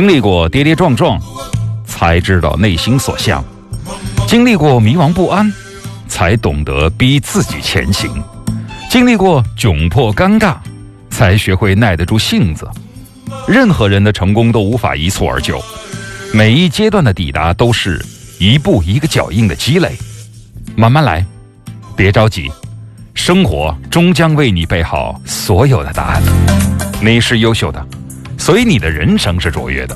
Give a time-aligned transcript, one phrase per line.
[0.00, 1.20] 经历过跌跌撞撞，
[1.84, 3.38] 才知道内心所向；
[4.26, 5.52] 经历过迷茫不安，
[6.08, 8.08] 才懂得逼自己前行；
[8.88, 10.56] 经历过窘迫尴尬，
[11.10, 12.66] 才学会耐得住性子。
[13.46, 15.62] 任何人的成功都无法一蹴而就，
[16.32, 18.02] 每一阶段的抵达都是
[18.38, 19.94] 一步一个脚印的积累。
[20.74, 21.22] 慢慢来，
[21.94, 22.50] 别着急，
[23.12, 26.22] 生活终将为你备好所有的答案。
[27.02, 27.86] 你是优秀的，
[28.40, 29.94] 所以你的人生是卓越的。